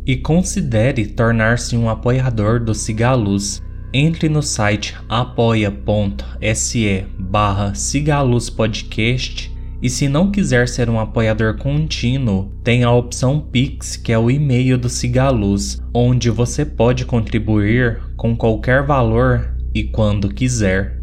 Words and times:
E 0.05 0.15
considere 0.15 1.07
tornar-se 1.07 1.75
um 1.75 1.89
apoiador 1.89 2.63
do 2.63 2.75
Cigaluz. 2.75 3.63
Entre 3.93 4.27
no 4.27 4.43
site 4.43 4.95
apoia.se 5.07 5.75
barra 7.17 7.73
Podcast 8.55 9.57
e 9.81 9.89
se 9.89 10.09
não 10.09 10.29
quiser 10.29 10.67
ser 10.67 10.89
um 10.89 10.99
apoiador 10.99 11.57
contínuo, 11.57 12.51
tem 12.63 12.83
a 12.83 12.91
opção 12.91 13.39
Pix, 13.39 13.95
que 13.95 14.11
é 14.11 14.17
o 14.17 14.29
e-mail 14.29 14.77
do 14.77 14.89
Cigaluz, 14.89 15.81
onde 15.93 16.29
você 16.29 16.65
pode 16.65 17.05
contribuir 17.05 18.01
com 18.17 18.35
qualquer 18.35 18.83
valor 18.85 19.55
e 19.73 19.83
quando 19.83 20.33
quiser. 20.33 20.99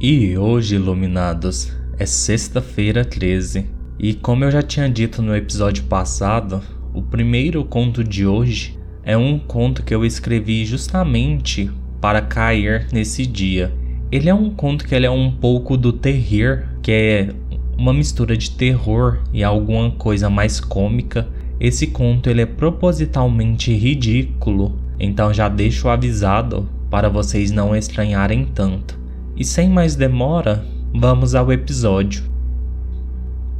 E 0.00 0.36
hoje, 0.36 0.74
iluminados, 0.74 1.72
é 1.98 2.04
sexta-feira 2.04 3.04
13. 3.04 3.66
E 3.98 4.14
como 4.14 4.44
eu 4.44 4.50
já 4.50 4.62
tinha 4.62 4.88
dito 4.88 5.22
no 5.22 5.34
episódio 5.34 5.84
passado, 5.84 6.60
o 6.92 7.02
primeiro 7.02 7.64
conto 7.64 8.02
de 8.02 8.26
hoje 8.26 8.78
é 9.04 9.16
um 9.16 9.38
conto 9.38 9.82
que 9.82 9.94
eu 9.94 10.04
escrevi 10.04 10.64
justamente 10.64 11.70
para 12.00 12.20
cair 12.22 12.86
nesse 12.92 13.26
dia. 13.26 13.72
Ele 14.10 14.28
é 14.28 14.34
um 14.34 14.50
conto 14.50 14.86
que 14.86 14.94
ele 14.94 15.06
é 15.06 15.10
um 15.10 15.30
pouco 15.30 15.76
do 15.76 15.92
terrir, 15.92 16.66
que 16.82 16.90
é 16.90 17.28
uma 17.76 17.92
mistura 17.92 18.36
de 18.36 18.50
terror 18.50 19.18
e 19.32 19.44
alguma 19.44 19.90
coisa 19.92 20.28
mais 20.28 20.60
cômica. 20.60 21.28
Esse 21.60 21.86
conto 21.88 22.28
ele 22.28 22.42
é 22.42 22.46
propositalmente 22.46 23.72
ridículo, 23.72 24.78
então 24.98 25.32
já 25.32 25.48
deixo 25.48 25.88
avisado 25.88 26.68
para 26.90 27.08
vocês 27.08 27.50
não 27.50 27.76
estranharem 27.76 28.46
tanto. 28.46 28.98
E 29.36 29.44
sem 29.44 29.70
mais 29.70 29.94
demora, 29.94 30.64
vamos 30.92 31.34
ao 31.34 31.52
episódio. 31.52 32.24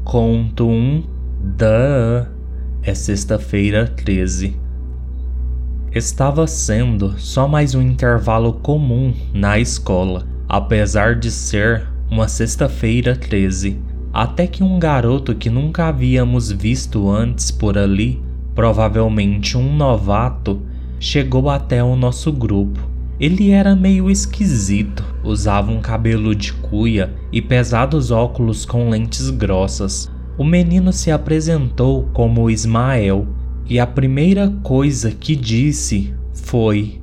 Conto 0.05 0.69
1 0.69 1.05
da 1.57 2.27
é 2.83 2.95
sexta-feira 2.95 3.87
13. 3.87 4.70
Estava 5.93 6.47
sendo 6.47 7.19
só 7.19 7.49
mais 7.49 7.75
um 7.75 7.83
intervalo 7.83 8.53
comum 8.53 9.13
na 9.35 9.59
escola, 9.59 10.25
apesar 10.49 11.17
de 11.17 11.33
ser 11.33 11.85
uma 12.09 12.29
sexta-feira 12.29 13.17
13. 13.17 13.77
Até 14.13 14.47
que 14.47 14.63
um 14.63 14.79
garoto 14.79 15.35
que 15.35 15.51
nunca 15.51 15.89
havíamos 15.89 16.53
visto 16.53 17.11
antes 17.11 17.51
por 17.51 17.77
ali, 17.77 18.23
provavelmente 18.55 19.59
um 19.59 19.75
novato, 19.75 20.63
chegou 21.01 21.51
até 21.51 21.83
o 21.83 21.97
nosso 21.97 22.31
grupo. 22.31 22.79
Ele 23.19 23.51
era 23.51 23.75
meio 23.75 24.09
esquisito, 24.09 25.05
usava 25.25 25.73
um 25.73 25.81
cabelo 25.81 26.37
de 26.37 26.53
cuia 26.53 27.13
e 27.33 27.43
pesados 27.43 28.13
óculos 28.13 28.65
com 28.65 28.91
lentes 28.91 29.29
grossas, 29.29 30.09
o 30.39 30.45
menino 30.45 30.93
se 30.93 31.11
apresentou 31.11 32.09
como 32.13 32.49
Ismael 32.49 33.27
e 33.71 33.79
a 33.79 33.87
primeira 33.87 34.53
coisa 34.65 35.13
que 35.13 35.37
disse 35.37 36.13
foi: 36.35 37.01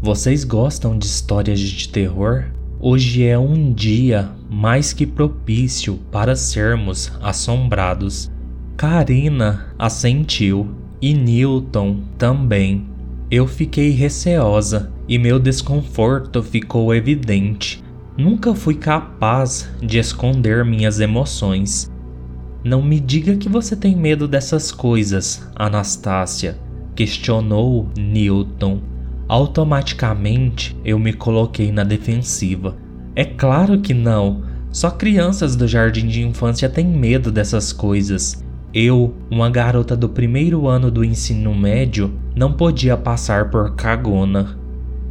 Vocês 0.00 0.44
gostam 0.44 0.98
de 0.98 1.04
histórias 1.04 1.60
de 1.60 1.90
terror? 1.90 2.46
Hoje 2.80 3.22
é 3.24 3.38
um 3.38 3.70
dia 3.72 4.30
mais 4.50 4.94
que 4.94 5.06
propício 5.06 6.00
para 6.10 6.34
sermos 6.34 7.12
assombrados. 7.20 8.30
Karina 8.78 9.74
assentiu 9.78 10.74
e 11.02 11.12
Newton 11.12 12.00
também. 12.16 12.86
Eu 13.30 13.46
fiquei 13.46 13.90
receosa 13.90 14.90
e 15.06 15.18
meu 15.18 15.38
desconforto 15.38 16.42
ficou 16.42 16.94
evidente. 16.94 17.84
Nunca 18.16 18.54
fui 18.54 18.76
capaz 18.76 19.68
de 19.82 19.98
esconder 19.98 20.64
minhas 20.64 20.98
emoções. 21.00 21.90
Não 22.66 22.82
me 22.82 22.98
diga 22.98 23.36
que 23.36 23.48
você 23.48 23.76
tem 23.76 23.94
medo 23.94 24.26
dessas 24.26 24.72
coisas, 24.72 25.48
Anastácia, 25.54 26.58
questionou 26.96 27.88
Newton. 27.96 28.80
Automaticamente 29.28 30.76
eu 30.84 30.98
me 30.98 31.12
coloquei 31.12 31.70
na 31.70 31.84
defensiva. 31.84 32.74
É 33.14 33.24
claro 33.24 33.80
que 33.80 33.94
não. 33.94 34.42
Só 34.72 34.90
crianças 34.90 35.54
do 35.54 35.68
jardim 35.68 36.08
de 36.08 36.26
infância 36.26 36.68
têm 36.68 36.88
medo 36.88 37.30
dessas 37.30 37.72
coisas. 37.72 38.44
Eu, 38.74 39.14
uma 39.30 39.48
garota 39.48 39.96
do 39.96 40.08
primeiro 40.08 40.66
ano 40.66 40.90
do 40.90 41.04
ensino 41.04 41.54
médio, 41.54 42.18
não 42.34 42.52
podia 42.52 42.96
passar 42.96 43.48
por 43.48 43.76
cagona. 43.76 44.58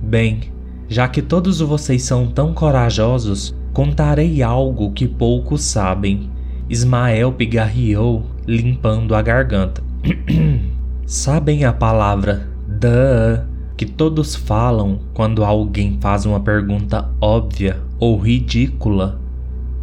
Bem, 0.04 0.52
já 0.90 1.08
que 1.08 1.22
todos 1.22 1.62
vocês 1.62 2.04
são 2.04 2.28
tão 2.28 2.54
corajosos, 2.54 3.56
contarei 3.72 4.44
algo 4.44 4.92
que 4.92 5.08
poucos 5.08 5.62
sabem. 5.62 6.35
Ismael 6.70 7.32
pigarreou, 7.32 8.24
limpando 8.48 9.14
a 9.14 9.22
garganta. 9.22 9.84
Sabem 11.06 11.64
a 11.64 11.72
palavra 11.72 12.50
duh 12.68 13.46
que 13.78 13.86
todos 13.86 14.36
falam 14.36 15.00
quando 15.14 15.44
alguém 15.44 15.98
faz 16.02 16.26
uma 16.26 16.40
pergunta 16.40 17.10
óbvia 17.22 17.82
ou 18.00 18.18
ridícula? 18.18 19.20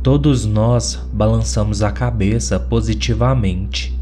Todos 0.03 0.45
nós 0.45 1.09
balançamos 1.13 1.83
a 1.83 1.93
cabeça 1.93 2.59
positivamente. 2.59 3.97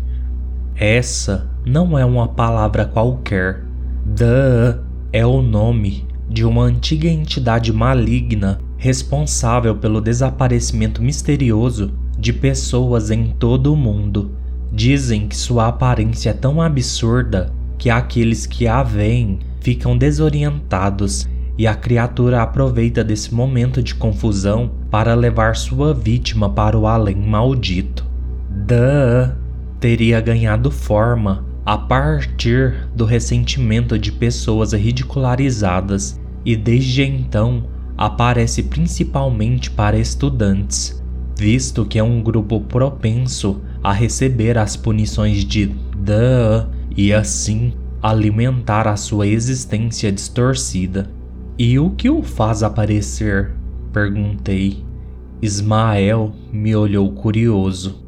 Essa 0.74 1.50
não 1.66 1.98
é 1.98 2.04
uma 2.06 2.28
palavra 2.28 2.86
qualquer. 2.86 3.64
Duh 4.06 4.80
é 5.12 5.26
o 5.26 5.42
nome 5.42 6.06
de 6.28 6.46
uma 6.46 6.62
antiga 6.62 7.08
entidade 7.08 7.72
maligna 7.72 8.58
responsável 8.78 9.76
pelo 9.76 10.00
desaparecimento 10.00 11.02
misterioso 11.02 11.92
de 12.20 12.34
pessoas 12.34 13.10
em 13.10 13.28
todo 13.38 13.72
o 13.72 13.76
mundo. 13.76 14.32
Dizem 14.70 15.26
que 15.26 15.36
sua 15.36 15.69
aparência 15.69 16.31
é 16.31 16.34
tão 16.34 16.60
absurda 16.60 17.50
que 17.78 17.88
aqueles 17.88 18.47
que 18.47 18.69
a 18.69 18.82
veem 18.82 19.38
ficam 19.60 19.97
desorientados 19.97 21.26
e 21.56 21.66
a 21.66 21.75
criatura 21.75 22.42
aproveita 22.42 23.03
desse 23.03 23.34
momento 23.34 23.82
de 23.82 23.94
confusão 23.94 24.70
para 24.91 25.14
levar 25.14 25.56
sua 25.56 25.94
vítima 25.94 26.50
para 26.50 26.78
o 26.78 26.86
além 26.86 27.16
maldito. 27.16 28.04
Duh 28.48 29.34
teria 29.81 30.20
ganhado 30.20 30.70
forma 30.70 31.42
a 31.64 31.78
partir 31.78 32.87
do 32.94 33.06
ressentimento 33.06 33.98
de 33.98 34.12
pessoas 34.12 34.72
ridicularizadas 34.72 36.20
e 36.44 36.54
desde 36.54 37.02
então 37.02 37.64
aparece 37.97 38.62
principalmente 38.62 39.70
para 39.70 39.98
estudantes 39.98 41.00
visto 41.40 41.86
que 41.86 41.98
é 41.98 42.02
um 42.02 42.22
grupo 42.22 42.60
propenso 42.60 43.62
a 43.82 43.94
receber 43.94 44.58
as 44.58 44.76
punições 44.76 45.42
de 45.42 45.64
Duh 45.64 46.68
e 46.94 47.14
assim 47.14 47.72
alimentar 48.02 48.86
a 48.86 48.94
sua 48.94 49.26
existência 49.26 50.12
distorcida. 50.12 51.10
E 51.58 51.78
o 51.78 51.92
que 51.92 52.10
o 52.10 52.22
faz 52.22 52.62
aparecer? 52.62 53.52
Perguntei. 53.90 54.84
Ismael 55.40 56.32
me 56.52 56.76
olhou 56.76 57.10
curioso. 57.10 58.04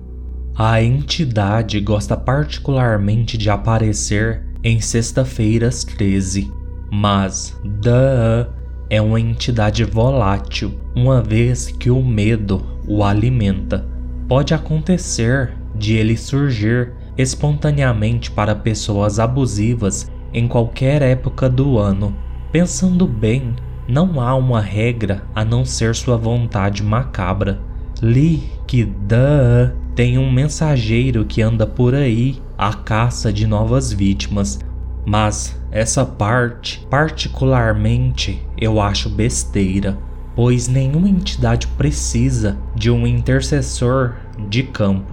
A 0.55 0.83
entidade 0.83 1.81
gosta 1.81 2.15
particularmente 2.15 3.39
de 3.39 3.49
aparecer 3.49 4.45
em 4.63 4.79
sexta-feiras 4.79 5.85
13, 5.85 6.53
mas 6.93 7.59
Duh 7.65 8.53
é 8.91 9.01
uma 9.01 9.19
entidade 9.19 9.85
volátil, 9.85 10.79
uma 10.95 11.23
vez 11.23 11.69
que 11.69 11.91
o 11.91 12.03
medo 12.03 12.72
o 12.87 13.05
alimenta. 13.05 13.87
Pode 14.29 14.55
acontecer 14.55 15.53
de 15.75 15.95
ele 15.95 16.17
surgir 16.17 16.93
espontaneamente 17.17 18.31
para 18.31 18.55
pessoas 18.55 19.19
abusivas 19.19 20.11
em 20.33 20.49
qualquer 20.49 21.03
época 21.03 21.49
do 21.49 21.79
ano. 21.79 22.15
Pensando 22.51 23.07
bem, 23.07 23.55
não 23.89 24.21
há 24.21 24.35
uma 24.35 24.61
regra 24.61 25.23
a 25.35 25.45
não 25.45 25.65
ser 25.65 25.95
sua 25.95 26.17
vontade 26.17 26.83
macabra. 26.83 27.61
Li 28.01 28.43
que 28.67 28.85
Duh 28.85 29.73
tem 29.95 30.17
um 30.17 30.31
mensageiro 30.33 31.25
que 31.25 31.43
anda 31.43 31.67
por 31.67 31.95
aí 31.95 32.41
à 32.57 32.73
caça 32.73 33.33
de 33.33 33.47
novas 33.47 33.93
vítimas, 33.93 34.59
mas 35.05 35.61
essa 35.71 36.05
parte, 36.05 36.87
particularmente, 36.89 38.43
eu 38.59 38.81
acho 38.81 39.11
besteira 39.11 39.99
pois 40.35 40.69
nenhuma 40.69 41.09
entidade 41.09 41.67
precisa 41.67 42.59
de 42.75 42.91
um 42.91 43.07
intercessor 43.07 44.15
de 44.49 44.63
campo. 44.63 45.13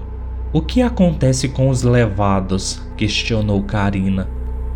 O 0.51 0.61
que 0.61 0.81
acontece 0.81 1.49
com 1.49 1.69
os 1.69 1.83
levados? 1.83 2.81
questionou 2.97 3.63
Karina. 3.63 4.27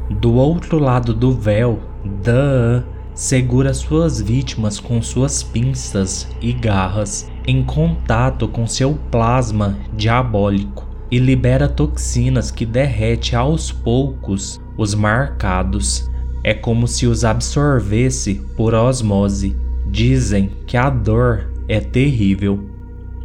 Do 0.09 0.33
outro 0.33 0.77
lado 0.77 1.13
do 1.13 1.31
véu, 1.31 1.79
Duh, 2.03 2.83
segura 3.13 3.73
suas 3.73 4.21
vítimas 4.21 4.79
com 4.79 5.01
suas 5.01 5.41
pinças 5.41 6.27
e 6.41 6.51
garras 6.51 7.31
em 7.47 7.63
contato 7.63 8.47
com 8.47 8.67
seu 8.67 8.95
plasma 9.09 9.77
diabólico 9.93 10.85
e 11.09 11.17
libera 11.17 11.69
toxinas 11.69 12.51
que 12.51 12.65
derrete 12.65 13.35
aos 13.35 13.71
poucos 13.71 14.59
os 14.77 14.93
marcados. 14.93 16.09
É 16.43 16.53
como 16.53 16.87
se 16.87 17.07
os 17.07 17.23
absorvesse 17.23 18.35
por 18.57 18.73
osmose. 18.73 19.55
Dizem 19.93 20.49
que 20.65 20.75
a 20.75 20.89
dor 20.89 21.51
é 21.67 21.79
terrível. 21.79 22.67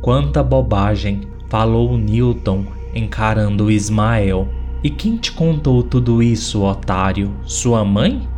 Quanta 0.03 0.43
bobagem, 0.43 1.23
falou 1.49 1.97
Newton 1.97 2.67
encarando 2.95 3.71
Ismael. 3.71 4.47
E 4.85 4.91
quem 4.91 5.17
te 5.17 5.33
contou 5.33 5.83
tudo 5.83 6.23
isso, 6.23 6.63
otário? 6.63 7.33
Sua 7.47 7.87
mãe? 7.87 8.29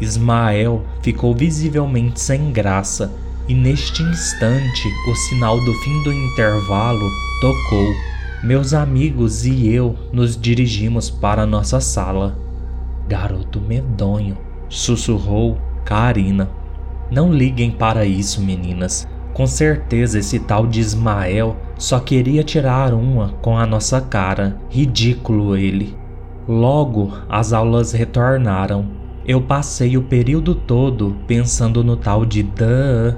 Ismael 0.00 0.84
ficou 1.02 1.34
visivelmente 1.34 2.20
sem 2.20 2.52
graça, 2.52 3.12
e 3.48 3.54
neste 3.54 4.04
instante 4.04 4.88
o 5.10 5.14
sinal 5.16 5.58
do 5.64 5.74
fim 5.74 6.02
do 6.04 6.12
intervalo 6.12 7.10
tocou. 7.40 7.92
Meus 8.44 8.72
amigos 8.72 9.44
e 9.44 9.66
eu 9.68 9.96
nos 10.12 10.40
dirigimos 10.40 11.10
para 11.10 11.44
nossa 11.44 11.80
sala. 11.80 12.38
Garoto 13.08 13.60
medonho, 13.60 14.38
sussurrou 14.68 15.58
Karina. 15.84 16.59
Não 17.10 17.32
liguem 17.32 17.70
para 17.70 18.04
isso, 18.04 18.40
meninas. 18.40 19.06
Com 19.32 19.46
certeza 19.46 20.18
esse 20.18 20.38
tal 20.38 20.66
de 20.66 20.80
Ismael 20.80 21.56
só 21.76 21.98
queria 21.98 22.42
tirar 22.42 22.92
uma 22.92 23.30
com 23.40 23.56
a 23.56 23.66
nossa 23.66 24.00
cara. 24.00 24.56
Ridículo 24.68 25.56
ele. 25.56 25.96
Logo, 26.46 27.12
as 27.28 27.52
aulas 27.52 27.92
retornaram 27.92 29.00
eu 29.26 29.40
passei 29.40 29.96
o 29.96 30.02
período 30.02 30.54
todo 30.54 31.16
pensando 31.26 31.84
no 31.84 31.96
tal 31.96 32.24
de 32.24 32.42
Duh. 32.42 33.14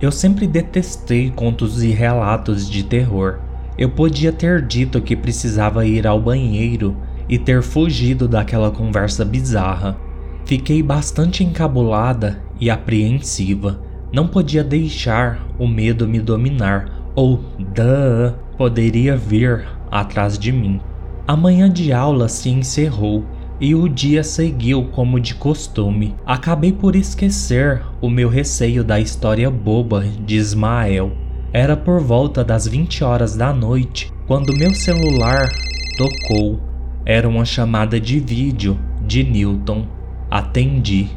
Eu 0.00 0.12
sempre 0.12 0.46
detestei 0.46 1.30
contos 1.30 1.82
e 1.82 1.88
relatos 1.88 2.68
de 2.70 2.84
terror. 2.84 3.40
Eu 3.76 3.88
podia 3.90 4.30
ter 4.30 4.64
dito 4.64 5.00
que 5.00 5.16
precisava 5.16 5.86
ir 5.86 6.06
ao 6.06 6.20
banheiro 6.20 6.96
e 7.28 7.38
ter 7.38 7.62
fugido 7.62 8.28
daquela 8.28 8.70
conversa 8.70 9.24
bizarra. 9.24 9.96
Fiquei 10.44 10.82
bastante 10.82 11.42
encabulada 11.42 12.40
e 12.60 12.70
apreensiva. 12.70 13.80
Não 14.12 14.26
podia 14.26 14.64
deixar 14.64 15.46
o 15.58 15.66
medo 15.66 16.08
me 16.08 16.20
dominar, 16.20 17.12
ou 17.14 17.38
Duh 17.58 18.34
poderia 18.56 19.16
vir 19.16 19.66
atrás 19.90 20.38
de 20.38 20.50
mim. 20.50 20.80
A 21.26 21.36
manhã 21.36 21.70
de 21.70 21.92
aula 21.92 22.28
se 22.28 22.48
encerrou 22.48 23.24
e 23.60 23.74
o 23.74 23.88
dia 23.88 24.22
seguiu 24.22 24.84
como 24.92 25.20
de 25.20 25.34
costume. 25.34 26.14
Acabei 26.24 26.72
por 26.72 26.94
esquecer 26.96 27.82
o 28.00 28.08
meu 28.08 28.28
receio 28.28 28.82
da 28.84 29.00
história 29.00 29.50
boba 29.50 30.04
de 30.24 30.36
Ismael. 30.36 31.12
Era 31.52 31.76
por 31.76 32.00
volta 32.00 32.44
das 32.44 32.66
20 32.66 33.02
horas 33.04 33.36
da 33.36 33.52
noite 33.52 34.12
quando 34.26 34.56
meu 34.56 34.74
celular 34.74 35.48
tocou. 35.96 36.60
Era 37.04 37.28
uma 37.28 37.44
chamada 37.44 38.00
de 38.00 38.20
vídeo 38.20 38.78
de 39.06 39.24
Newton. 39.24 39.86
Atendi. 40.30 41.08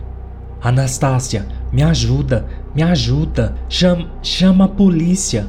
Anastácia, 0.63 1.47
me 1.73 1.81
ajuda, 1.81 2.45
me 2.75 2.83
ajuda, 2.83 3.55
chama, 3.67 4.11
chama 4.21 4.65
a 4.65 4.67
polícia. 4.67 5.47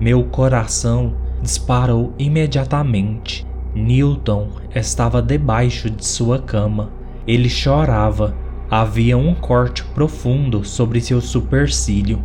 Meu 0.00 0.24
coração 0.24 1.14
disparou 1.40 2.12
imediatamente. 2.18 3.46
Newton 3.72 4.48
estava 4.74 5.22
debaixo 5.22 5.88
de 5.88 6.04
sua 6.04 6.40
cama. 6.40 6.90
Ele 7.26 7.48
chorava. 7.48 8.34
Havia 8.70 9.16
um 9.16 9.34
corte 9.34 9.84
profundo 9.94 10.64
sobre 10.64 11.00
seu 11.00 11.20
supercílio. 11.20 12.20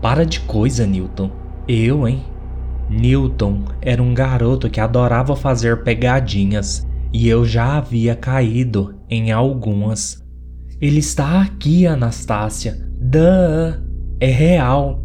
Para 0.00 0.24
de 0.24 0.40
coisa, 0.40 0.86
Newton. 0.86 1.30
Eu, 1.68 2.08
hein? 2.08 2.24
Newton 2.88 3.64
era 3.82 4.02
um 4.02 4.14
garoto 4.14 4.70
que 4.70 4.80
adorava 4.80 5.36
fazer 5.36 5.82
pegadinhas 5.82 6.86
e 7.12 7.28
eu 7.28 7.44
já 7.44 7.76
havia 7.76 8.14
caído 8.14 8.94
em 9.08 9.30
algumas. 9.30 10.25
Ele 10.80 10.98
está 10.98 11.40
aqui, 11.40 11.86
Anastácia. 11.86 12.76
Duh! 13.00 13.82
É 14.20 14.26
real. 14.26 15.02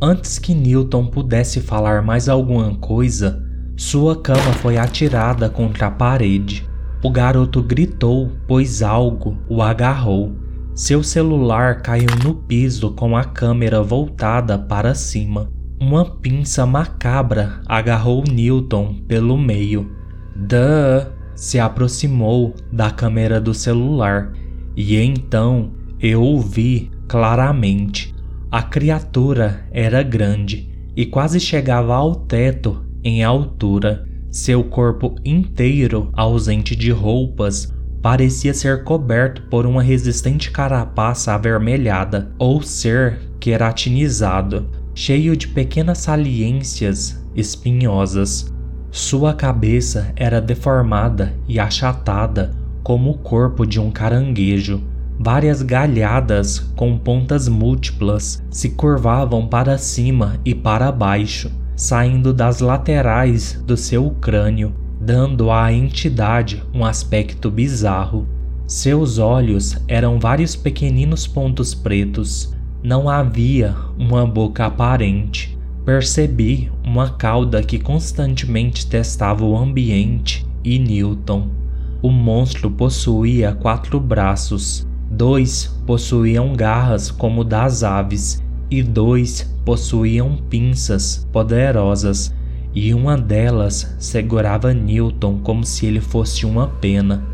Antes 0.00 0.38
que 0.38 0.54
Newton 0.54 1.06
pudesse 1.06 1.60
falar 1.60 2.02
mais 2.02 2.28
alguma 2.28 2.74
coisa, 2.76 3.42
sua 3.76 4.20
cama 4.20 4.52
foi 4.60 4.78
atirada 4.78 5.50
contra 5.50 5.88
a 5.88 5.90
parede. 5.90 6.66
O 7.04 7.10
garoto 7.10 7.62
gritou, 7.62 8.30
pois 8.48 8.82
algo 8.82 9.36
o 9.48 9.60
agarrou. 9.60 10.34
Seu 10.74 11.02
celular 11.02 11.82
caiu 11.82 12.08
no 12.24 12.34
piso 12.34 12.92
com 12.92 13.14
a 13.14 13.24
câmera 13.24 13.82
voltada 13.82 14.58
para 14.58 14.94
cima. 14.94 15.50
Uma 15.78 16.04
pinça 16.04 16.64
macabra 16.64 17.60
agarrou 17.66 18.24
Newton 18.26 18.94
pelo 19.06 19.36
meio. 19.36 19.90
Duh! 20.34 21.12
Se 21.34 21.58
aproximou 21.58 22.54
da 22.72 22.90
câmera 22.90 23.40
do 23.40 23.52
celular 23.52 24.32
e 24.76 24.96
então 24.96 25.72
eu 26.00 26.22
o 26.22 26.40
vi 26.40 26.90
claramente. 27.06 28.14
A 28.50 28.62
criatura 28.62 29.64
era 29.70 30.02
grande 30.02 30.68
e 30.96 31.06
quase 31.06 31.38
chegava 31.38 31.94
ao 31.94 32.14
teto 32.14 32.84
em 33.02 33.22
altura. 33.22 34.06
Seu 34.30 34.64
corpo 34.64 35.14
inteiro, 35.24 36.10
ausente 36.14 36.74
de 36.74 36.90
roupas, 36.90 37.72
parecia 38.00 38.54
ser 38.54 38.82
coberto 38.82 39.42
por 39.42 39.66
uma 39.66 39.82
resistente 39.82 40.50
carapaça 40.50 41.34
avermelhada 41.34 42.32
ou 42.38 42.62
ser 42.62 43.20
queratinizado, 43.38 44.70
cheio 44.94 45.36
de 45.36 45.48
pequenas 45.48 45.98
saliências 45.98 47.22
espinhosas. 47.34 48.52
Sua 48.90 49.34
cabeça 49.34 50.12
era 50.16 50.40
deformada 50.40 51.34
e 51.46 51.58
achatada 51.58 52.61
como 52.82 53.10
o 53.10 53.18
corpo 53.18 53.66
de 53.66 53.80
um 53.80 53.90
caranguejo. 53.90 54.82
Várias 55.18 55.62
galhadas 55.62 56.58
com 56.74 56.98
pontas 56.98 57.46
múltiplas 57.46 58.42
se 58.50 58.70
curvavam 58.70 59.46
para 59.46 59.78
cima 59.78 60.40
e 60.44 60.54
para 60.54 60.90
baixo, 60.90 61.50
saindo 61.76 62.32
das 62.32 62.60
laterais 62.60 63.62
do 63.64 63.76
seu 63.76 64.10
crânio, 64.20 64.74
dando 65.00 65.50
à 65.50 65.72
entidade 65.72 66.62
um 66.74 66.84
aspecto 66.84 67.50
bizarro. 67.50 68.26
Seus 68.66 69.18
olhos 69.18 69.76
eram 69.86 70.18
vários 70.18 70.56
pequeninos 70.56 71.26
pontos 71.26 71.74
pretos. 71.74 72.54
Não 72.82 73.08
havia 73.08 73.76
uma 73.98 74.26
boca 74.26 74.66
aparente. 74.66 75.56
Percebi 75.84 76.72
uma 76.82 77.10
cauda 77.10 77.62
que 77.62 77.78
constantemente 77.78 78.86
testava 78.86 79.44
o 79.44 79.56
ambiente 79.56 80.46
e 80.64 80.78
Newton. 80.78 81.61
O 82.02 82.10
monstro 82.10 82.68
possuía 82.68 83.54
quatro 83.54 84.00
braços. 84.00 84.84
Dois 85.08 85.66
possuíam 85.86 86.52
garras 86.52 87.12
como 87.12 87.44
das 87.44 87.84
aves 87.84 88.42
e 88.68 88.82
dois 88.82 89.42
possuíam 89.64 90.36
pinças 90.50 91.28
poderosas, 91.30 92.34
e 92.74 92.92
uma 92.92 93.16
delas 93.16 93.94
segurava 94.00 94.74
Newton 94.74 95.38
como 95.44 95.64
se 95.64 95.86
ele 95.86 96.00
fosse 96.00 96.44
uma 96.44 96.66
pena. 96.66 97.24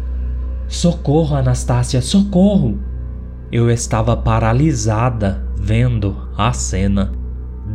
Socorro, 0.66 1.36
Anastácia, 1.36 2.02
socorro! 2.02 2.78
Eu 3.50 3.70
estava 3.70 4.14
paralisada 4.16 5.48
vendo 5.56 6.14
a 6.36 6.52
cena. 6.52 7.12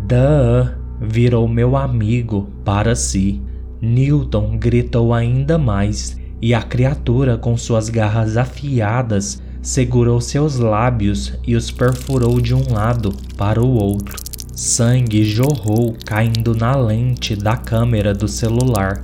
Duh! 0.08 0.70
Virou 1.02 1.48
meu 1.48 1.76
amigo 1.76 2.50
para 2.64 2.96
si. 2.96 3.42
Newton 3.82 4.58
gritou 4.60 5.12
ainda 5.12 5.58
mais 5.58 6.22
e 6.44 6.54
a 6.54 6.62
criatura, 6.62 7.38
com 7.38 7.56
suas 7.56 7.88
garras 7.88 8.36
afiadas, 8.36 9.42
segurou 9.62 10.20
seus 10.20 10.58
lábios 10.58 11.34
e 11.48 11.56
os 11.56 11.72
perfurou 11.72 12.42
de 12.42 12.54
um 12.54 12.74
lado 12.74 13.14
para 13.38 13.64
o 13.64 13.76
outro. 13.76 14.22
Sangue 14.54 15.24
jorrou 15.24 15.96
caindo 16.06 16.54
na 16.54 16.76
lente 16.76 17.34
da 17.34 17.56
câmera 17.56 18.14
do 18.14 18.28
celular. 18.28 19.00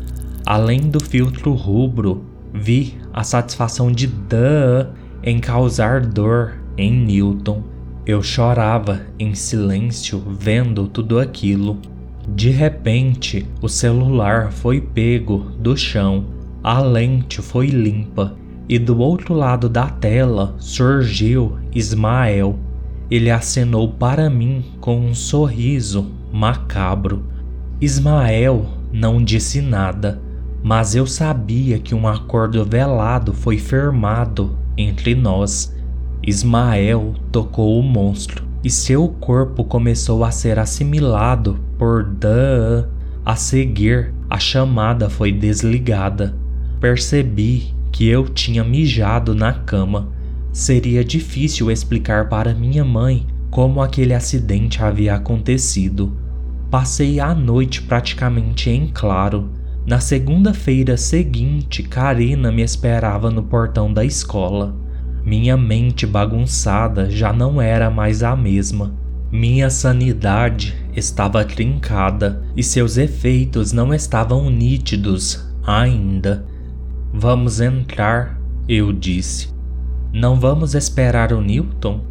Além 0.46 0.82
do 0.82 1.02
filtro 1.02 1.54
rubro, 1.54 2.26
vi 2.54 2.98
a 3.14 3.24
satisfação 3.24 3.90
de 3.90 4.08
Duh 4.08 4.92
em 5.24 5.40
causar 5.40 6.06
dor 6.06 6.56
em 6.78 6.92
Newton. 6.92 7.64
Eu 8.06 8.22
chorava 8.22 9.04
em 9.18 9.34
silêncio 9.34 10.22
vendo 10.28 10.90
tudo 10.90 11.18
aquilo. 11.18 11.80
De 12.28 12.50
repente, 12.50 13.48
o 13.62 13.70
celular 13.70 14.52
foi 14.52 14.82
pego 14.82 15.38
do 15.58 15.78
chão, 15.78 16.38
a 16.64 16.80
lente 16.82 17.42
foi 17.42 17.68
limpa 17.68 18.36
e 18.68 18.78
do 18.78 19.00
outro 19.00 19.34
lado 19.34 19.68
da 19.68 19.88
tela 19.88 20.56
surgiu 20.60 21.58
Ismael. 21.74 22.60
Ele 23.10 23.32
acenou 23.32 23.90
para 23.90 24.30
mim 24.30 24.64
com 24.80 25.00
um 25.00 25.16
sorriso 25.16 26.12
macabro. 26.32 27.24
Ismael 27.82 28.68
não 28.92 29.24
disse 29.24 29.62
nada, 29.62 30.22
mas 30.62 30.94
eu 30.94 31.08
sabia 31.08 31.80
que 31.80 31.96
um 31.96 32.08
acordo 32.08 32.64
velado 32.64 33.34
foi 33.34 33.58
firmado 33.58 34.58
entre 34.78 35.16
nós. 35.16 35.76
Ismael 36.22 37.16
tocou 37.32 37.80
o 37.80 37.84
monstro 37.84 38.44
e 38.64 38.70
seu 38.70 39.08
corpo 39.08 39.64
começou 39.64 40.24
a 40.24 40.32
ser 40.32 40.60
assimilado 40.60 41.58
por 41.78 42.04
Dan. 42.04 42.86
A 43.26 43.36
seguir, 43.36 44.14
a 44.30 44.38
chamada 44.38 45.10
foi 45.10 45.32
desligada. 45.32 46.36
Percebi 46.80 47.74
que 47.92 48.08
eu 48.08 48.30
tinha 48.30 48.64
mijado 48.64 49.36
na 49.36 49.54
cama. 49.54 50.10
Seria 50.52 51.04
difícil 51.04 51.70
explicar 51.70 52.30
para 52.30 52.54
minha 52.54 52.86
mãe 52.86 53.28
como 53.50 53.82
aquele 53.82 54.14
acidente 54.14 54.82
havia 54.82 55.16
acontecido. 55.16 56.16
Passei 56.72 57.20
a 57.20 57.34
noite 57.34 57.82
praticamente 57.82 58.70
em 58.70 58.88
claro. 58.88 59.50
Na 59.86 60.00
segunda-feira 60.00 60.96
seguinte, 60.96 61.84
Karina 61.84 62.52
me 62.52 62.62
esperava 62.62 63.30
no 63.30 63.44
portão 63.44 63.92
da 63.92 64.06
escola. 64.06 64.76
Minha 65.26 65.58
mente 65.58 66.06
bagunçada 66.06 67.10
já 67.10 67.34
não 67.34 67.62
era 67.62 67.90
mais 67.90 68.24
a 68.24 68.36
mesma. 68.36 68.94
Minha 69.32 69.70
sanidade 69.70 70.76
estava 70.96 71.44
trincada 71.44 72.44
e 72.56 72.64
seus 72.64 72.98
efeitos 72.98 73.74
não 73.74 73.94
estavam 73.94 74.50
nítidos 74.50 75.46
ainda. 75.66 76.46
Vamos 77.14 77.60
entrar, 77.60 78.40
eu 78.68 78.94
disse. 78.94 79.50
Não 80.14 80.40
vamos 80.40 80.76
esperar 80.76 81.34
o 81.34 81.42
Newton? 81.42 82.02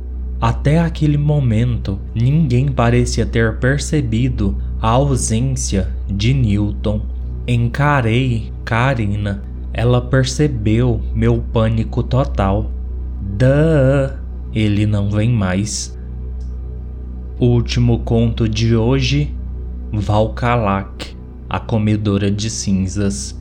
Até 0.41 0.81
aquele 0.81 1.17
momento, 1.17 2.01
ninguém 2.15 2.67
parecia 2.69 3.25
ter 3.25 3.59
percebido 3.59 4.57
a 4.81 4.89
ausência 4.89 5.89
de 6.09 6.35
Newton. 6.35 7.01
Encarei 7.47 8.53
Karina. 8.65 9.43
Ela 9.73 10.01
percebeu 10.01 11.01
meu 11.15 11.43
pânico 11.53 12.03
total. 12.03 12.71
Duh! 13.21 14.19
Ele 14.53 14.85
não 14.85 15.11
vem 15.11 15.31
mais. 15.31 15.97
Último 17.39 18.01
conto 18.01 18.49
de 18.49 18.75
hoje: 18.75 19.33
Valkalak, 19.93 21.17
a 21.49 21.61
comedora 21.61 22.31
de 22.31 22.51
cinzas. 22.51 23.38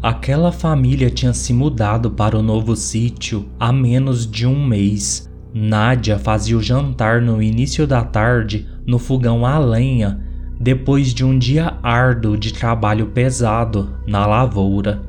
Aquela 0.00 0.52
família 0.52 1.10
tinha 1.10 1.32
se 1.32 1.52
mudado 1.52 2.12
para 2.12 2.38
o 2.38 2.42
novo 2.42 2.76
sítio 2.76 3.48
há 3.58 3.72
menos 3.72 4.30
de 4.30 4.46
um 4.46 4.64
mês. 4.64 5.28
Nádia 5.52 6.16
fazia 6.20 6.56
o 6.56 6.62
jantar 6.62 7.20
no 7.20 7.42
início 7.42 7.84
da 7.84 8.04
tarde 8.04 8.64
no 8.86 8.96
fogão 9.00 9.44
a 9.44 9.58
lenha, 9.58 10.20
depois 10.60 11.12
de 11.12 11.24
um 11.24 11.36
dia 11.36 11.74
árduo 11.82 12.36
de 12.36 12.52
trabalho 12.52 13.06
pesado 13.06 13.92
na 14.06 14.24
lavoura. 14.24 15.02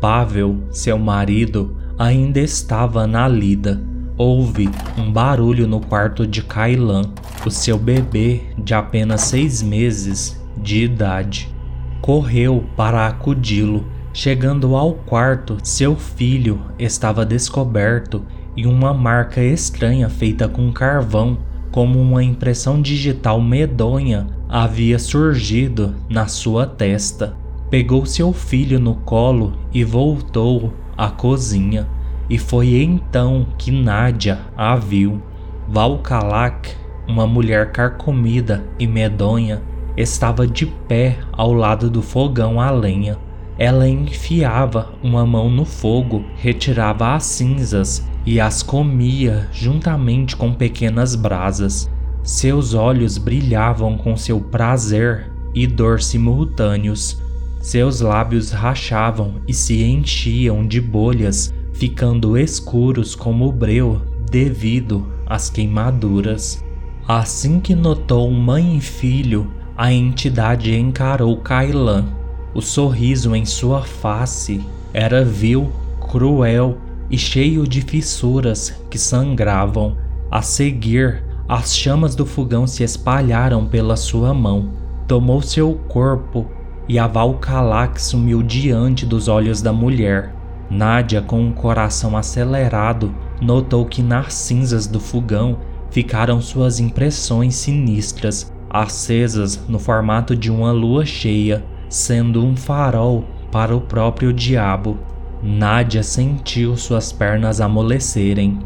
Pavel, 0.00 0.58
seu 0.70 0.96
marido, 0.96 1.76
ainda 1.98 2.38
estava 2.38 3.04
na 3.04 3.26
lida. 3.26 3.82
Houve 4.16 4.70
um 4.96 5.10
barulho 5.10 5.66
no 5.66 5.80
quarto 5.80 6.24
de 6.24 6.42
Kailan, 6.42 7.10
o 7.44 7.50
seu 7.50 7.76
bebê 7.76 8.42
de 8.56 8.74
apenas 8.74 9.22
seis 9.22 9.60
meses 9.60 10.40
de 10.56 10.84
idade. 10.84 11.52
Correu 12.00 12.64
para 12.76 13.08
acudi-lo. 13.08 13.95
Chegando 14.18 14.74
ao 14.74 14.94
quarto, 14.94 15.58
seu 15.62 15.94
filho 15.94 16.62
estava 16.78 17.22
descoberto 17.22 18.24
e 18.56 18.66
uma 18.66 18.94
marca 18.94 19.42
estranha 19.42 20.08
feita 20.08 20.48
com 20.48 20.72
carvão, 20.72 21.36
como 21.70 22.00
uma 22.00 22.24
impressão 22.24 22.80
digital 22.80 23.42
medonha, 23.42 24.26
havia 24.48 24.98
surgido 24.98 25.94
na 26.08 26.28
sua 26.28 26.66
testa. 26.66 27.36
Pegou 27.68 28.06
seu 28.06 28.32
filho 28.32 28.80
no 28.80 28.94
colo 28.94 29.52
e 29.70 29.84
voltou 29.84 30.72
à 30.96 31.10
cozinha. 31.10 31.86
E 32.30 32.38
foi 32.38 32.82
então 32.82 33.46
que 33.58 33.70
Nádia 33.70 34.40
a 34.56 34.76
viu. 34.76 35.20
Valkalak, 35.68 36.70
uma 37.06 37.26
mulher 37.26 37.70
carcomida 37.70 38.64
e 38.78 38.86
medonha, 38.86 39.60
estava 39.94 40.46
de 40.46 40.64
pé 40.64 41.18
ao 41.32 41.52
lado 41.52 41.90
do 41.90 42.00
fogão 42.00 42.58
a 42.58 42.70
lenha. 42.70 43.25
Ela 43.58 43.88
enfiava 43.88 44.92
uma 45.02 45.24
mão 45.24 45.50
no 45.50 45.64
fogo, 45.64 46.24
retirava 46.36 47.14
as 47.14 47.24
cinzas 47.24 48.06
e 48.26 48.38
as 48.38 48.62
comia 48.62 49.48
juntamente 49.50 50.36
com 50.36 50.52
pequenas 50.52 51.14
brasas. 51.14 51.90
Seus 52.22 52.74
olhos 52.74 53.16
brilhavam 53.16 53.96
com 53.96 54.16
seu 54.16 54.40
prazer 54.40 55.32
e 55.54 55.66
dor 55.66 56.02
simultâneos. 56.02 57.22
Seus 57.62 58.00
lábios 58.02 58.50
rachavam 58.50 59.36
e 59.48 59.54
se 59.54 59.82
enchiam 59.82 60.66
de 60.66 60.80
bolhas, 60.80 61.54
ficando 61.72 62.36
escuros 62.36 63.14
como 63.14 63.48
o 63.48 63.52
breu 63.52 64.02
devido 64.30 65.06
às 65.24 65.48
queimaduras. 65.48 66.62
Assim 67.08 67.58
que 67.58 67.74
notou 67.74 68.30
mãe 68.30 68.76
e 68.76 68.80
filho, 68.80 69.50
a 69.76 69.92
entidade 69.92 70.74
encarou 70.74 71.36
Kailan 71.38 72.25
o 72.56 72.62
sorriso 72.62 73.36
em 73.36 73.44
sua 73.44 73.82
face 73.82 74.64
era 74.94 75.22
vil, 75.22 75.70
cruel 76.00 76.78
e 77.10 77.18
cheio 77.18 77.68
de 77.68 77.82
fissuras 77.82 78.74
que 78.88 78.98
sangravam. 78.98 79.94
A 80.30 80.40
seguir, 80.40 81.22
as 81.46 81.76
chamas 81.76 82.14
do 82.14 82.24
fogão 82.24 82.66
se 82.66 82.82
espalharam 82.82 83.66
pela 83.66 83.94
sua 83.94 84.32
mão. 84.32 84.70
Tomou 85.06 85.42
seu 85.42 85.74
corpo 85.86 86.46
e 86.88 86.98
a 86.98 87.06
Valkalak 87.06 88.00
sumiu 88.00 88.42
diante 88.42 89.04
dos 89.04 89.28
olhos 89.28 89.60
da 89.60 89.70
mulher. 89.70 90.34
Nádia, 90.70 91.20
com 91.20 91.38
um 91.38 91.52
coração 91.52 92.16
acelerado, 92.16 93.14
notou 93.38 93.84
que 93.84 94.00
nas 94.00 94.32
cinzas 94.32 94.86
do 94.86 94.98
fogão 94.98 95.58
ficaram 95.90 96.40
suas 96.40 96.80
impressões 96.80 97.54
sinistras, 97.54 98.50
acesas 98.70 99.60
no 99.68 99.78
formato 99.78 100.34
de 100.34 100.50
uma 100.50 100.72
lua 100.72 101.04
cheia 101.04 101.62
sendo 101.96 102.44
um 102.44 102.54
farol 102.54 103.24
para 103.50 103.74
o 103.74 103.80
próprio 103.80 104.30
diabo. 104.30 104.98
Nádia 105.42 106.02
sentiu 106.02 106.76
suas 106.76 107.10
pernas 107.10 107.58
amolecerem. 107.58 108.58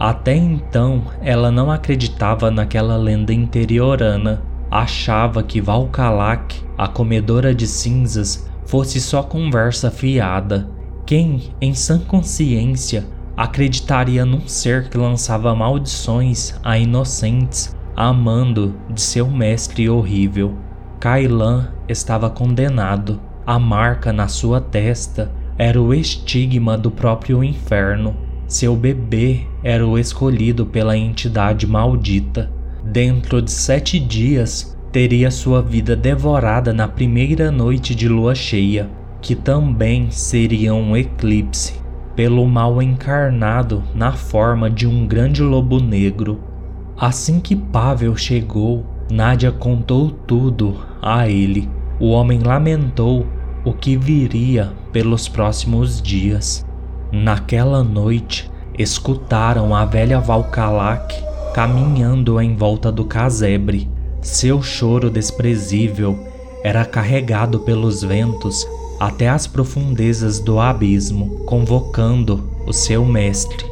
Até 0.00 0.34
então, 0.34 1.02
ela 1.20 1.50
não 1.50 1.70
acreditava 1.70 2.50
naquela 2.50 2.96
lenda 2.96 3.32
interiorana. 3.32 4.42
Achava 4.70 5.42
que 5.42 5.60
Valkalak, 5.60 6.64
a 6.78 6.88
comedora 6.88 7.54
de 7.54 7.66
cinzas, 7.66 8.48
fosse 8.64 9.00
só 9.02 9.22
conversa 9.22 9.90
fiada. 9.90 10.70
Quem, 11.04 11.42
em 11.60 11.74
sã 11.74 11.98
consciência, 11.98 13.06
acreditaria 13.36 14.24
num 14.24 14.48
ser 14.48 14.88
que 14.88 14.96
lançava 14.96 15.54
maldições 15.54 16.54
a 16.64 16.78
inocentes, 16.78 17.76
amando 17.94 18.74
de 18.88 19.00
seu 19.00 19.28
mestre 19.28 19.90
horrível? 19.90 20.67
Kailan 21.00 21.68
estava 21.88 22.28
condenado. 22.28 23.20
A 23.46 23.58
marca 23.58 24.12
na 24.12 24.28
sua 24.28 24.60
testa 24.60 25.30
era 25.56 25.80
o 25.80 25.94
estigma 25.94 26.76
do 26.76 26.90
próprio 26.90 27.42
inferno. 27.42 28.16
Seu 28.46 28.74
bebê 28.74 29.42
era 29.62 29.86
o 29.86 29.98
escolhido 29.98 30.66
pela 30.66 30.96
entidade 30.96 31.66
maldita. 31.66 32.50
Dentro 32.82 33.40
de 33.40 33.50
sete 33.50 34.00
dias, 34.00 34.76
teria 34.90 35.30
sua 35.30 35.62
vida 35.62 35.94
devorada 35.94 36.72
na 36.72 36.88
primeira 36.88 37.50
noite 37.50 37.94
de 37.94 38.08
lua 38.08 38.34
cheia, 38.34 38.88
que 39.20 39.34
também 39.34 40.10
seria 40.10 40.74
um 40.74 40.96
eclipse, 40.96 41.74
pelo 42.16 42.46
mal 42.46 42.80
encarnado 42.82 43.82
na 43.94 44.12
forma 44.12 44.70
de 44.70 44.86
um 44.86 45.06
grande 45.06 45.42
lobo 45.42 45.80
negro. 45.80 46.40
Assim 46.96 47.38
que 47.38 47.54
Pavel 47.54 48.16
chegou, 48.16 48.84
Nádia 49.10 49.50
contou 49.50 50.10
tudo 50.10 50.76
a 51.00 51.28
ele. 51.28 51.68
O 51.98 52.10
homem 52.10 52.40
lamentou 52.40 53.26
o 53.64 53.72
que 53.72 53.96
viria 53.96 54.72
pelos 54.92 55.28
próximos 55.28 56.00
dias. 56.00 56.64
Naquela 57.10 57.82
noite, 57.82 58.50
escutaram 58.78 59.74
a 59.74 59.84
velha 59.84 60.20
Valkalak 60.20 61.28
caminhando 61.54 62.40
em 62.40 62.54
volta 62.54 62.92
do 62.92 63.04
casebre. 63.04 63.90
Seu 64.20 64.62
choro 64.62 65.10
desprezível 65.10 66.18
era 66.62 66.84
carregado 66.84 67.60
pelos 67.60 68.02
ventos 68.02 68.66
até 69.00 69.28
as 69.28 69.46
profundezas 69.46 70.40
do 70.40 70.60
abismo, 70.60 71.44
convocando 71.46 72.50
o 72.66 72.72
seu 72.72 73.04
mestre. 73.04 73.64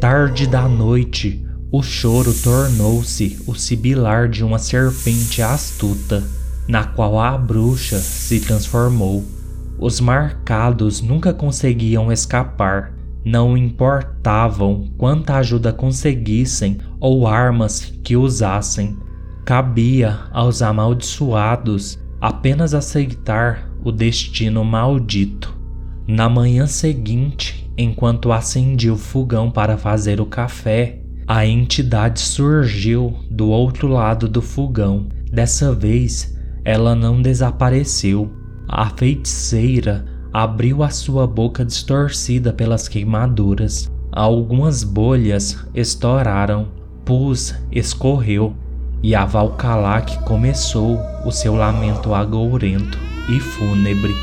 Tarde 0.00 0.46
da 0.46 0.68
noite, 0.68 1.44
o 1.72 1.82
choro 1.82 2.34
tornou-se 2.34 3.42
o 3.46 3.54
sibilar 3.54 4.28
de 4.28 4.44
uma 4.44 4.58
serpente 4.58 5.40
astuta, 5.40 6.22
na 6.68 6.84
qual 6.84 7.18
a 7.18 7.38
bruxa 7.38 7.98
se 7.98 8.40
transformou. 8.40 9.24
Os 9.78 9.98
marcados 9.98 11.00
nunca 11.00 11.32
conseguiam 11.32 12.12
escapar, 12.12 12.92
não 13.24 13.56
importavam 13.56 14.90
quanta 14.98 15.36
ajuda 15.36 15.72
conseguissem 15.72 16.76
ou 17.00 17.26
armas 17.26 17.90
que 18.04 18.18
usassem. 18.18 18.98
Cabia 19.42 20.20
aos 20.30 20.60
amaldiçoados 20.60 21.98
apenas 22.20 22.74
aceitar 22.74 23.72
o 23.82 23.90
destino 23.90 24.62
maldito. 24.62 25.56
Na 26.06 26.28
manhã 26.28 26.66
seguinte, 26.66 27.72
enquanto 27.78 28.30
acendia 28.30 28.92
o 28.92 28.98
fogão 28.98 29.50
para 29.50 29.78
fazer 29.78 30.20
o 30.20 30.26
café, 30.26 31.01
a 31.34 31.46
entidade 31.46 32.20
surgiu 32.20 33.16
do 33.30 33.48
outro 33.48 33.88
lado 33.88 34.28
do 34.28 34.42
fogão. 34.42 35.06
Dessa 35.32 35.74
vez, 35.74 36.36
ela 36.62 36.94
não 36.94 37.22
desapareceu. 37.22 38.30
A 38.68 38.90
feiticeira 38.90 40.04
abriu 40.30 40.82
a 40.82 40.90
sua 40.90 41.26
boca 41.26 41.64
distorcida 41.64 42.52
pelas 42.52 42.86
queimaduras. 42.86 43.90
Algumas 44.12 44.84
bolhas 44.84 45.56
estouraram, 45.74 46.68
pus 47.02 47.54
escorreu 47.72 48.54
e 49.02 49.14
a 49.14 49.24
Valcalac 49.24 50.22
começou 50.24 51.00
o 51.24 51.30
seu 51.30 51.54
lamento 51.54 52.12
agourento 52.12 52.98
e 53.30 53.40
fúnebre. 53.40 54.14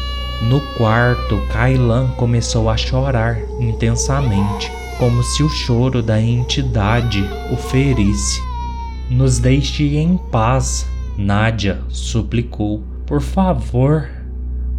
No 0.47 0.61
quarto, 0.77 1.41
Kailan 1.51 2.11
começou 2.11 2.69
a 2.69 2.77
chorar 2.77 3.39
intensamente 3.59 4.78
como 4.99 5.23
se 5.23 5.41
o 5.41 5.47
choro 5.47 6.03
da 6.03 6.21
entidade 6.21 7.23
o 7.53 7.55
ferisse. 7.55 8.43
Nos 9.09 9.39
deixe 9.39 9.95
em 9.95 10.17
paz, 10.17 10.85
Nádia 11.17 11.79
suplicou. 11.87 12.83
Por 13.07 13.21
favor. 13.21 14.09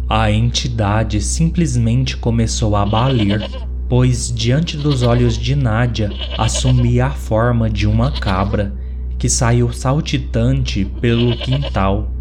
A 0.07 0.31
entidade 0.31 1.21
simplesmente 1.21 2.17
começou 2.17 2.75
a 2.75 2.85
balir, 2.85 3.49
pois 3.89 4.31
diante 4.31 4.77
dos 4.77 5.01
olhos 5.01 5.37
de 5.37 5.55
Nádia 5.55 6.11
assumia 6.37 7.07
a 7.07 7.11
forma 7.11 7.69
de 7.69 7.87
uma 7.87 8.11
cabra 8.11 8.75
que 9.17 9.27
saiu 9.27 9.71
saltitante 9.71 10.85
pelo 10.99 11.35
quintal. 11.37 12.11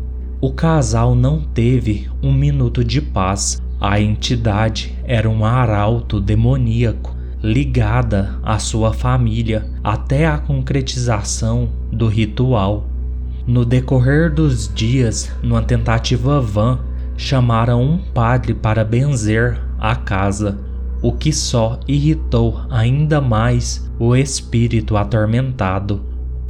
O 0.40 0.52
casal 0.52 1.14
não 1.14 1.40
teve 1.40 2.08
um 2.22 2.32
minuto 2.32 2.82
de 2.82 3.02
paz. 3.02 3.60
A 3.80 4.00
entidade 4.00 4.96
era 5.04 5.28
um 5.28 5.44
arauto 5.44 6.20
demoníaco 6.20 7.19
ligada 7.42 8.38
à 8.42 8.58
sua 8.58 8.92
família 8.92 9.66
até 9.82 10.26
a 10.26 10.38
concretização 10.38 11.70
do 11.90 12.06
ritual. 12.06 12.86
No 13.46 13.64
decorrer 13.64 14.32
dos 14.32 14.72
dias, 14.72 15.32
numa 15.42 15.62
tentativa 15.62 16.40
vã, 16.40 16.80
chamaram 17.16 17.82
um 17.82 17.98
padre 17.98 18.54
para 18.54 18.84
benzer 18.84 19.60
a 19.78 19.96
casa, 19.96 20.58
o 21.02 21.12
que 21.12 21.32
só 21.32 21.80
irritou 21.88 22.60
ainda 22.70 23.20
mais 23.20 23.90
o 23.98 24.14
espírito 24.14 24.96
atormentado. 24.96 26.02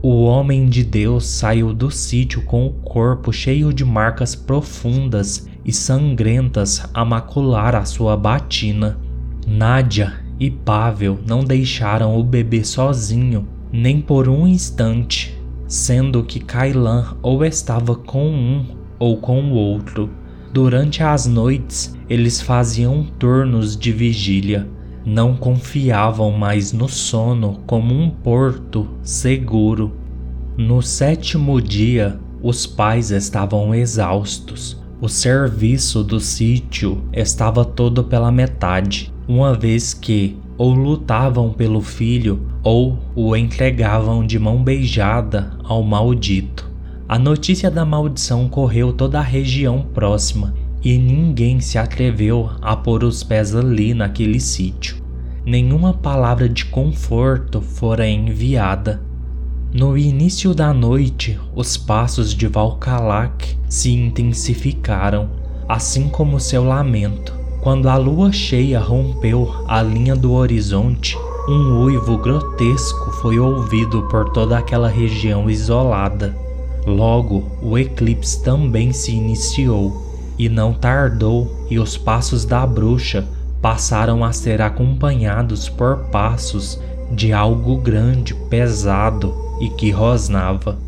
O 0.03 0.25
homem 0.25 0.67
de 0.67 0.83
Deus 0.83 1.27
saiu 1.27 1.73
do 1.73 1.91
sítio 1.91 2.43
com 2.43 2.67
o 2.67 2.73
corpo 2.73 3.33
cheio 3.33 3.73
de 3.73 3.85
marcas 3.85 4.35
profundas 4.35 5.49
e 5.65 5.73
sangrentas 5.73 6.89
a 6.95 7.05
macular 7.05 7.77
a 7.77 7.85
sua 7.85 8.17
batina. 8.17 8.99
Nádia 9.47 10.20
e 10.41 10.51
Pavel 10.51 11.19
não 11.27 11.45
deixaram 11.45 12.19
o 12.19 12.25
bebê 12.25 12.65
sozinho, 12.65 13.47
nem 13.71 14.01
por 14.01 14.27
um 14.27 14.49
instante, 14.49 15.39
sendo 15.69 16.25
que 16.25 16.41
Kailan 16.41 17.19
ou 17.21 17.45
estava 17.45 17.95
com 17.95 18.27
um 18.27 18.65
ou 18.99 19.19
com 19.19 19.43
o 19.43 19.53
outro. 19.53 20.09
Durante 20.51 21.03
as 21.03 21.27
noites, 21.27 21.95
eles 22.09 22.41
faziam 22.41 23.05
turnos 23.19 23.77
de 23.77 23.93
vigília. 23.93 24.67
Não 25.05 25.37
confiavam 25.37 26.33
mais 26.33 26.73
no 26.73 26.89
sono 26.89 27.61
como 27.67 27.95
um 27.95 28.11
porto 28.11 28.89
seguro. 29.03 29.93
No 30.57 30.83
sétimo 30.83 31.61
dia, 31.61 32.19
os 32.43 32.67
pais 32.67 33.11
estavam 33.11 33.75
exaustos. 33.75 34.83
O 35.01 35.09
serviço 35.09 36.03
do 36.03 36.19
sítio 36.19 37.05
estava 37.13 37.65
todo 37.65 38.05
pela 38.05 38.33
metade 38.33 39.13
uma 39.31 39.55
vez 39.55 39.95
que 39.95 40.37
ou 40.59 40.75
lutavam 40.75 41.53
pelo 41.53 41.81
filho 41.81 42.49
ou 42.65 42.99
o 43.15 43.37
entregavam 43.37 44.27
de 44.27 44.41
mão 44.41 44.61
beijada 44.61 45.53
ao 45.63 45.85
maldito. 45.85 46.69
A 47.09 47.17
notícia 47.17 47.71
da 47.71 47.85
maldição 47.85 48.49
correu 48.49 48.93
toda 48.93 49.21
a 49.21 49.23
região 49.23 49.87
próxima 49.95 50.53
e 50.83 50.99
ninguém 50.99 51.61
se 51.61 51.79
atreveu 51.79 52.51
a 52.61 52.75
pôr 52.75 53.05
os 53.05 53.23
pés 53.23 53.55
ali 53.55 53.95
naquele 53.95 54.41
sítio. 54.41 54.97
Nenhuma 55.47 55.95
palavra 55.95 56.49
de 56.49 56.65
conforto 56.65 57.61
fora 57.61 58.09
enviada. 58.09 59.01
No 59.73 59.97
início 59.97 60.53
da 60.53 60.75
noite, 60.75 61.39
os 61.55 61.77
passos 61.77 62.35
de 62.35 62.49
Valkalak 62.49 63.57
se 63.69 63.93
intensificaram, 63.93 65.31
assim 65.69 66.09
como 66.09 66.41
seu 66.41 66.65
lamento. 66.65 67.40
Quando 67.61 67.91
a 67.91 67.97
lua 67.97 68.33
cheia 68.33 68.81
rompeu 68.81 69.55
a 69.69 69.83
linha 69.83 70.17
do 70.17 70.33
horizonte, 70.33 71.15
um 71.47 71.85
uivo 71.85 72.17
grotesco 72.17 73.11
foi 73.21 73.39
ouvido 73.39 74.03
por 74.05 74.31
toda 74.31 74.57
aquela 74.57 74.89
região 74.89 75.51
isolada. 75.51 76.35
Logo, 76.87 77.45
o 77.61 77.77
eclipse 77.77 78.43
também 78.43 78.95
se 78.95 79.13
iniciou, 79.13 79.93
e 80.39 80.49
não 80.49 80.73
tardou, 80.73 81.67
e 81.69 81.79
os 81.79 81.99
passos 81.99 82.47
da 82.47 82.67
bruxa 82.67 83.29
passaram 83.61 84.25
a 84.25 84.33
ser 84.33 84.63
acompanhados 84.63 85.69
por 85.69 85.99
passos 86.11 86.81
de 87.13 87.31
algo 87.31 87.77
grande, 87.77 88.35
pesado 88.49 89.35
e 89.61 89.69
que 89.69 89.91
rosnava. 89.91 90.79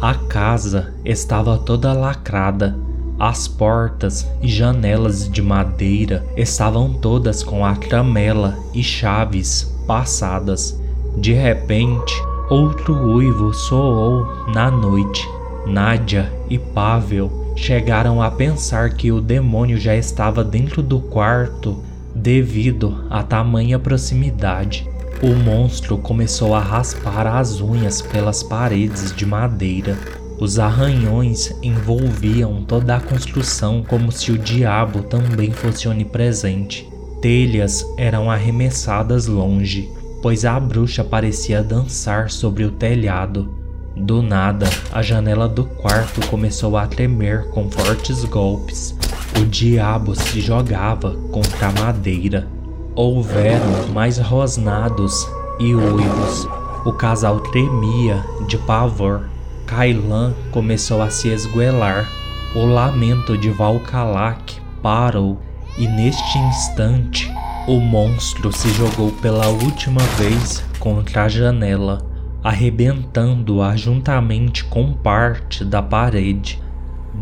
A 0.00 0.14
casa 0.14 0.94
estava 1.04 1.58
toda 1.58 1.92
lacrada 1.92 2.83
as 3.18 3.46
portas 3.46 4.26
e 4.42 4.48
janelas 4.48 5.28
de 5.28 5.40
madeira 5.40 6.24
estavam 6.36 6.92
todas 6.92 7.42
com 7.42 7.64
a 7.64 7.74
tramela 7.74 8.58
e 8.72 8.82
chaves 8.82 9.72
passadas. 9.86 10.80
De 11.16 11.32
repente, 11.32 12.14
outro 12.50 12.94
uivo 13.14 13.52
soou 13.52 14.26
na 14.52 14.70
noite. 14.70 15.28
Nádia 15.66 16.30
e 16.50 16.58
Pavel 16.58 17.54
chegaram 17.56 18.20
a 18.20 18.30
pensar 18.30 18.90
que 18.90 19.12
o 19.12 19.20
demônio 19.20 19.78
já 19.78 19.94
estava 19.94 20.42
dentro 20.42 20.82
do 20.82 21.00
quarto 21.00 21.82
devido 22.14 23.06
à 23.08 23.22
tamanha 23.22 23.78
proximidade. 23.78 24.88
O 25.22 25.34
monstro 25.34 25.96
começou 25.96 26.54
a 26.54 26.60
raspar 26.60 27.26
as 27.26 27.60
unhas 27.60 28.02
pelas 28.02 28.42
paredes 28.42 29.14
de 29.14 29.24
madeira 29.24 29.96
os 30.38 30.58
arranhões 30.58 31.54
envolviam 31.62 32.64
toda 32.64 32.96
a 32.96 33.00
construção 33.00 33.82
como 33.86 34.10
se 34.10 34.32
o 34.32 34.38
diabo 34.38 35.02
também 35.02 35.50
fosse 35.52 35.88
onipresente. 35.88 36.88
Telhas 37.20 37.86
eram 37.96 38.30
arremessadas 38.30 39.26
longe, 39.26 39.90
pois 40.20 40.44
a 40.44 40.58
bruxa 40.58 41.04
parecia 41.04 41.62
dançar 41.62 42.30
sobre 42.30 42.64
o 42.64 42.70
telhado. 42.70 43.54
Do 43.96 44.20
nada, 44.22 44.66
a 44.92 45.00
janela 45.02 45.48
do 45.48 45.64
quarto 45.64 46.26
começou 46.28 46.76
a 46.76 46.86
tremer 46.86 47.48
com 47.50 47.70
fortes 47.70 48.24
golpes. 48.24 48.94
O 49.40 49.44
diabo 49.44 50.14
se 50.16 50.40
jogava 50.40 51.16
contra 51.30 51.68
a 51.68 51.72
madeira. 51.72 52.48
Houveram 52.94 53.88
mais 53.92 54.18
rosnados 54.18 55.26
e 55.60 55.74
uivos. 55.74 56.48
O 56.84 56.92
casal 56.92 57.40
tremia 57.40 58.24
de 58.48 58.58
pavor. 58.58 59.33
Kailan 59.66 60.34
começou 60.50 61.02
a 61.02 61.10
se 61.10 61.28
esguelar. 61.28 62.08
O 62.54 62.64
lamento 62.64 63.36
de 63.36 63.50
Valkalak 63.50 64.60
parou 64.82 65.40
e 65.76 65.88
neste 65.88 66.38
instante 66.38 67.32
o 67.66 67.80
monstro 67.80 68.52
se 68.52 68.68
jogou 68.70 69.10
pela 69.10 69.48
última 69.48 70.02
vez 70.18 70.62
contra 70.78 71.24
a 71.24 71.28
janela, 71.28 72.06
arrebentando-a 72.42 73.74
juntamente 73.74 74.64
com 74.64 74.92
parte 74.92 75.64
da 75.64 75.82
parede. 75.82 76.62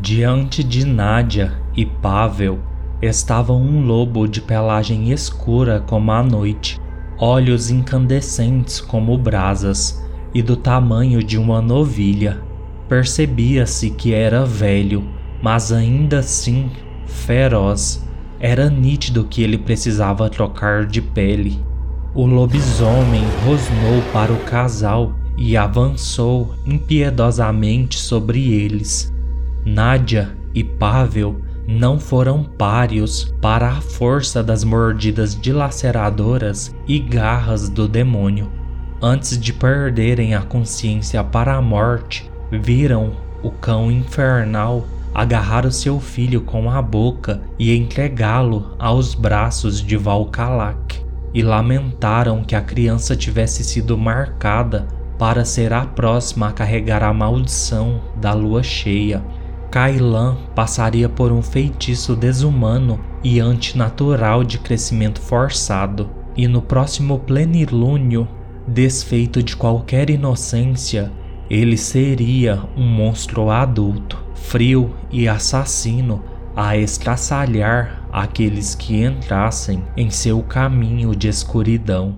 Diante 0.01 0.65
de 0.65 0.85
Nádia 0.85 1.53
e 1.77 1.87
Pavel 1.87 2.59
estava 3.01 3.53
um 3.53 3.87
lobo 3.87 4.27
de 4.27 4.41
pelagem 4.41 5.13
escura 5.13 5.81
como 5.87 6.11
a 6.11 6.23
noite, 6.23 6.81
olhos 7.19 7.71
incandescentes 7.71 8.81
como 8.81 9.17
brasas 9.17 10.03
e 10.35 10.43
do 10.43 10.57
tamanho 10.57 11.23
de 11.23 11.39
uma 11.39 11.61
novilha. 11.61 12.41
Percebia-se 12.89 13.91
que 13.91 14.13
era 14.13 14.45
velho, 14.45 15.05
mas 15.43 15.73
ainda 15.73 16.19
assim 16.19 16.71
feroz. 17.07 18.07
Era 18.39 18.69
nítido 18.69 19.25
que 19.25 19.43
ele 19.43 19.59
precisava 19.59 20.29
trocar 20.29 20.85
de 20.87 21.01
pele. 21.01 21.61
O 22.15 22.27
lobisomem 22.27 23.23
rosnou 23.45 24.03
para 24.13 24.33
o 24.33 24.39
casal 24.41 25.15
e 25.37 25.57
avançou 25.57 26.55
impiedosamente 26.67 27.99
sobre 27.99 28.53
eles. 28.53 29.13
Nádia 29.65 30.37
e 30.55 30.63
Pavel 30.63 31.41
não 31.67 31.99
foram 31.99 32.43
páreos 32.43 33.33
para 33.41 33.71
a 33.71 33.81
força 33.81 34.43
das 34.43 34.65
mordidas 34.65 35.41
dilaceradoras 35.41 36.75
e 36.87 36.99
garras 36.99 37.69
do 37.69 37.87
demônio. 37.89 38.51
Antes 39.05 39.37
de 39.37 39.53
perderem 39.53 40.37
a 40.37 40.43
consciência 40.43 41.25
para 41.25 41.57
a 41.57 41.61
morte, 41.61 42.31
viram 42.53 43.17
o 43.43 43.51
cão 43.51 43.91
infernal 43.91 44.87
agarrar 45.13 45.67
o 45.67 45.73
seu 45.73 45.99
filho 45.99 46.43
com 46.43 46.71
a 46.71 46.81
boca 46.81 47.43
e 47.59 47.77
entregá-lo 47.77 48.77
aos 48.79 49.17
braços 49.17 49.83
de 49.83 49.97
Valkalak. 49.97 51.03
e 51.35 51.43
lamentaram 51.43 52.45
que 52.45 52.55
a 52.55 52.61
criança 52.61 53.17
tivesse 53.17 53.65
sido 53.65 53.99
marcada 53.99 54.87
para 55.19 55.45
ser 55.45 55.73
a 55.73 55.85
próxima 55.85 56.49
a 56.49 56.53
carregar 56.53 57.03
a 57.03 57.13
maldição 57.13 58.03
da 58.21 58.33
lua 58.35 58.63
cheia. 58.63 59.25
Kailan 59.71 60.37
passaria 60.55 61.09
por 61.09 61.33
um 61.33 61.41
feitiço 61.43 62.15
desumano 62.15 63.01
e 63.25 63.41
antinatural 63.41 64.45
de 64.45 64.59
crescimento 64.59 65.21
forçado, 65.23 66.11
e 66.37 66.47
no 66.47 66.61
próximo 66.61 67.19
plenilúnio, 67.19 68.29
desfeito 68.67 69.43
de 69.43 69.57
qualquer 69.57 70.11
inocência, 70.11 71.11
ele 71.51 71.77
seria 71.77 72.63
um 72.77 72.87
monstro 72.87 73.51
adulto, 73.51 74.19
frio 74.35 74.95
e 75.11 75.29
assassino 75.29 76.23
a 76.55 76.77
estraçalhar 76.77 78.07
aqueles 78.13 78.75
que 78.75 79.03
entrassem 79.03 79.83
em 79.97 80.11
seu 80.11 80.43
caminho 80.43 81.15
de 81.17 81.29
escuridão. 81.29 82.17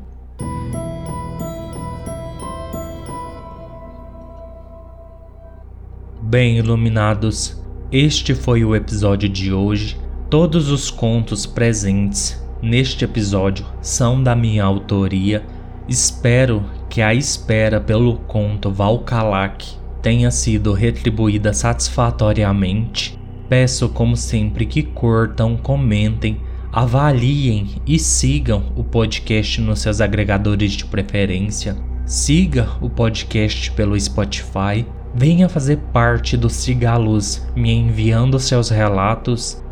Bem 6.21 6.59
iluminados, 6.59 7.63
este 7.93 8.35
foi 8.35 8.65
o 8.65 8.75
episódio 8.75 9.29
de 9.29 9.53
hoje. 9.53 9.97
Todos 10.29 10.69
os 10.69 10.91
contos 10.91 11.47
presentes 11.47 12.43
neste 12.61 13.05
episódio 13.05 13.65
são 13.81 14.21
da 14.21 14.35
minha 14.35 14.65
autoria. 14.65 15.45
Espero 15.89 16.65
que 16.89 17.03
a 17.03 17.15
espera 17.15 17.81
pelo 17.81 18.17
conto 18.19 18.71
Valkalak 18.71 19.65
tenha 20.01 20.31
sido 20.31 20.73
retribuída 20.73 21.53
satisfatoriamente. 21.53 23.19
Peço, 23.49 23.89
como 23.89 24.17
sempre, 24.17 24.67
que 24.67 24.83
curtam, 24.83 25.57
comentem, 25.57 26.41
avaliem 26.73 27.83
e 27.87 27.99
sigam 27.99 28.73
o 28.77 28.83
podcast 28.83 29.61
nos 29.61 29.81
seus 29.81 30.01
agregadores 30.01 30.73
de 30.73 30.87
preferência. 30.87 31.77
Siga 32.07 32.69
o 32.81 32.89
podcast 32.89 33.71
pelo 33.73 33.99
Spotify 33.99 34.87
Venha 35.17 35.49
fazer 35.49 35.77
parte 35.93 36.37
do 36.37 36.51
Cigalos, 36.51 37.47
me 37.55 37.73
enviando 37.73 38.41
seus 38.41 38.69
relatos. 38.69 39.63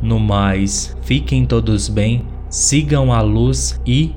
No 0.00 0.20
mais, 0.20 0.96
fiquem 1.02 1.44
todos 1.44 1.88
bem, 1.88 2.24
sigam 2.48 3.12
a 3.12 3.20
luz 3.20 3.80
e 3.84 4.14